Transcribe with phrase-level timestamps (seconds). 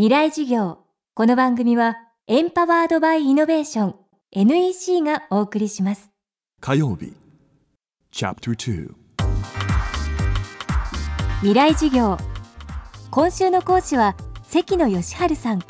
[0.00, 0.78] 未来事業。
[1.12, 3.94] この番組はエンパワードバイイノベーション
[4.32, 6.08] NEC がお送りします。
[6.58, 7.12] 火曜日
[8.10, 8.94] Chapter 2
[11.40, 12.16] 未来事業。
[13.10, 15.60] 今週の講師は関野義治さん。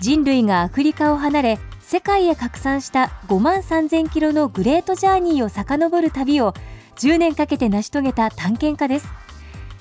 [0.00, 6.54] 人類がアフリカを離れ世界へ拡散した5万3000キロのグレートジャーニーを遡る旅を
[6.96, 9.06] 10年かけて成し遂げた探検家です。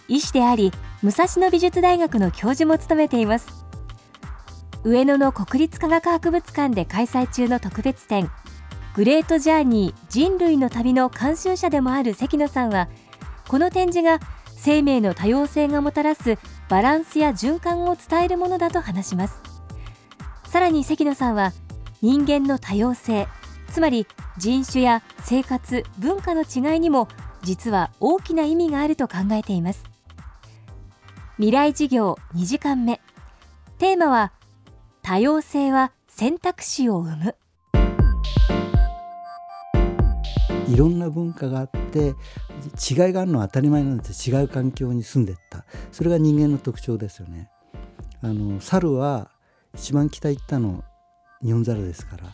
[0.07, 0.71] 医師であり
[1.07, 3.65] 武蔵野美術大学の教授も務めています。
[4.83, 8.29] 上野の国立科学博物館で開催中の特別展
[8.93, 12.89] グレートジャーニー人類の旅の監修者でもある関野さんは
[13.47, 14.19] この展示が
[14.57, 19.41] 生命の多様性がもたらすバランスや循環を伝えるものだと話します。
[20.43, 21.53] さらに関野さんは
[22.01, 23.29] 人間の多様性
[23.71, 27.07] つまり人種や生活文化の違いにも
[27.43, 29.86] 実は大きな意味があると考えています。
[31.39, 32.99] 未来事業2時間目。
[33.77, 34.33] テーマは
[35.03, 37.35] 多様性は選択肢を生む。
[40.67, 42.15] いろんな文化があって
[42.89, 44.31] 違いがあるのは当たり前なんです。
[44.31, 45.65] 違う環境に住んでった。
[45.91, 47.51] それが人間の特徴ですよね。
[48.23, 49.29] あの猿は
[49.75, 50.83] 一番北行ったの
[51.43, 52.33] 日本猿ですから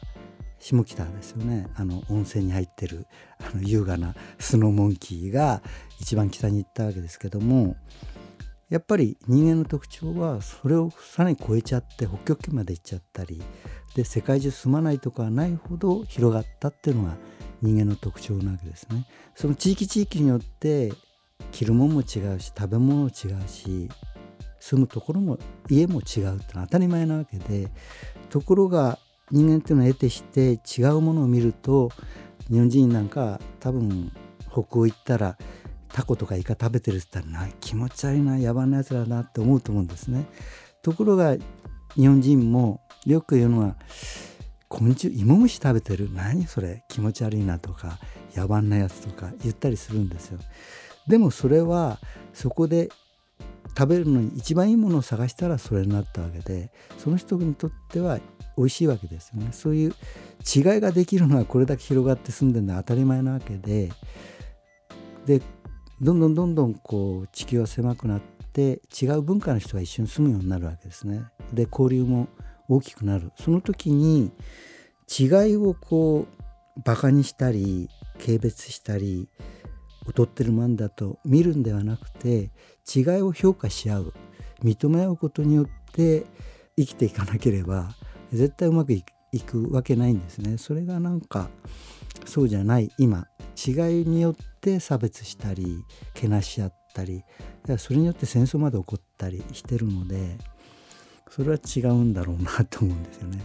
[0.59, 1.67] 下北ですよね。
[1.75, 3.05] あの温泉に入ってる
[3.41, 5.61] あの優雅なスノーモンキーが
[5.99, 7.75] 一番北に行ったわけですけども
[8.73, 13.39] やっぱり人間の特徴はそれをさらに超えちゃって北極圏まで行っちゃったり
[13.95, 17.15] で世界中住まないとかはないほど広がったっていうのが
[17.61, 19.05] 人間の特徴なわけですね。
[19.35, 20.91] その地域地域によって
[21.51, 23.89] 着るものも違うし食べ物も違うし
[24.59, 25.37] 住むところも
[25.69, 27.69] 家も違うってのは当たり前なわけで
[28.31, 28.97] ところが
[29.29, 31.91] 人間っていうのは得てして違うものを見ると
[32.49, 34.11] 日本人なんか多分
[34.51, 35.37] 北欧行ったら
[35.93, 40.25] タコとかイカ食べてるって言ったらな気持ち悪いな野蛮なやつらだなって思うと思うんですね。
[40.81, 41.37] ところが
[41.95, 43.75] 日本人もよく言うのは
[44.67, 47.99] 昆虫芋虫食べてる何それ気持ち悪いなとか
[48.35, 50.39] 野蛮なやつとか言ったりするんですよ。
[51.07, 51.99] でもそれは
[52.33, 52.89] そこで
[53.77, 58.19] 食べるのに一番いいものを探したらそれになったわけでその人にとっては
[58.57, 59.93] 美味しいわけですよねそういう
[60.55, 63.91] 違いができるのはこれだけ広がって住んでるのは当たり前なわけで
[65.25, 65.41] で
[66.03, 68.21] どんどんどんどんこう地球は狭くなっ
[68.51, 71.23] て違う文化の人が一緒に住むようになるわけですね。
[71.53, 72.27] で交流も
[72.67, 74.31] 大きくなるその時に
[75.07, 79.29] 違いをこうバカにしたり軽蔑したり
[80.05, 82.51] 劣ってるもんだと見るんではなくて
[82.93, 84.13] 違いを評価し合う
[84.61, 86.25] 認め合うことによって
[86.75, 87.95] 生きていかなければ
[88.33, 89.03] 絶対うまくい
[89.45, 90.57] くわけないんですね。
[90.57, 91.49] それがなんか
[92.25, 95.83] そうじゃない今違いによって差別したり
[96.13, 97.23] けなし合ったり
[97.77, 100.37] それによって戦争まで起こったりしてるので
[101.29, 103.43] それは違うんだろうなと思うんですよね。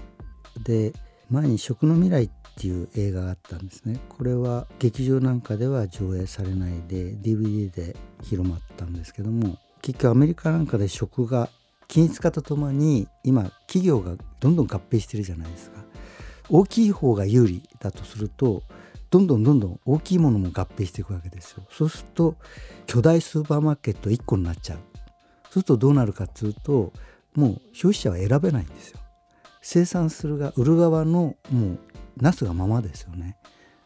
[0.62, 0.92] で
[1.30, 4.00] 前に「食の未来」っていう映画があったんですね。
[4.08, 11.48] これは劇場なんかでは上映されないで DVD で広まったんですけども結局アメリカなんかで食が
[11.86, 15.84] 均一化とともに今企業がどんどん合併してるじゃないですか。
[16.50, 18.62] 大きい方が有利だとすると
[19.10, 21.64] どんどんどんどん大きいものも合併していくわけですよ。
[21.70, 22.36] そうすると
[22.86, 24.78] 巨大スーパーマーケット1個になっちゃう。
[25.44, 26.92] そうするとどうなるかっていうと
[27.34, 28.98] もう消費者は選べないんですよ。
[29.62, 31.78] 生産するが売る側のもう
[32.16, 33.36] なすがままですよね。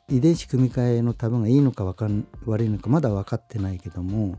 [0.08, 4.36] 遺伝子組み換えのためがいいのかかん悪いのかまだ分かってないけども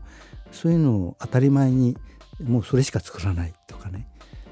[0.52, 1.96] そういうのを当たり前に
[2.42, 4.08] もうそれしか作らないとかね。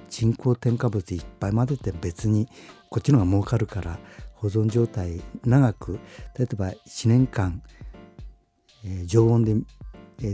[0.08, 2.46] 人工添加物いっぱい混ぜて別に
[2.90, 3.98] こっちの方が儲かるから
[4.42, 6.00] 保存状態長く
[6.36, 7.62] 例えば1年間、
[8.84, 9.54] えー、常温で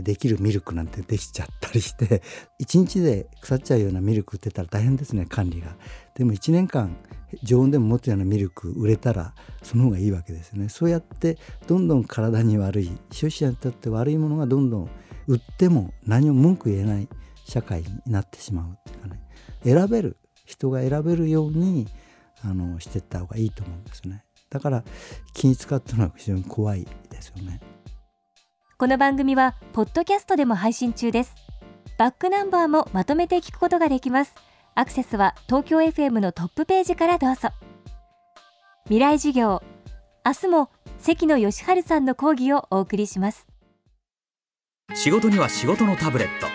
[0.01, 2.23] できるミルクなんてできちゃったりして
[2.59, 5.75] 1日で腐っちゃうようなミルク売ってたら大変ですね管理が。
[6.15, 6.97] でも1年間
[7.43, 10.69] 常温でも持つようなミルク売れたらその方がいいわけですね。
[10.69, 11.37] そうやって
[11.67, 14.89] どんどん体に悪い消費者にとって悪いものがどんどん
[15.27, 17.07] 売っても何も文句言えない
[17.45, 19.21] 社会になってしまうっていうかね
[19.63, 21.87] 選べる人が選べるように
[22.43, 24.23] あのしていった方がいいと思うんですね。
[24.49, 24.83] だから
[25.33, 27.59] 均一化っていうのは非常に怖いですよね。
[28.77, 31.35] この番組はポッドキャストでも配信中です。
[31.97, 34.33] バックナンバーもまとめて聞くことができます。
[34.75, 37.49] アクセスは東京 FM のトップページからどうぞ。
[38.85, 39.61] 未来事業
[40.25, 40.69] 明日も
[40.99, 43.47] 関野義治さんの講義をお送りします。
[44.95, 46.47] 仕事には仕事のタブレット。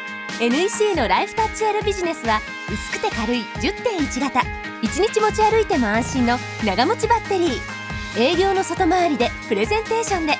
[0.42, 2.40] NEC のライフタッチ L ビジネスは
[2.72, 8.20] 薄くて軽い10.1型1日持ち歩いても安心の長持ちバッテリー。
[8.20, 10.34] 営業の外回りでプレゼンテーションで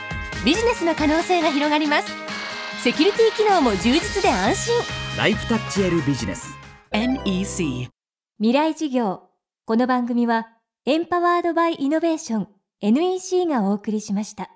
[0.45, 2.09] ビジネスの可能性が広がります。
[2.83, 4.75] セキュリティ機能も充実で安心。
[5.17, 6.55] ライフタッチ L ビジネス。
[6.93, 7.89] NEC
[8.39, 9.23] 未来事業。
[9.67, 10.49] この番組は
[10.85, 12.49] エンパワードバイイノベーション
[12.83, 14.51] NEC がお送りしました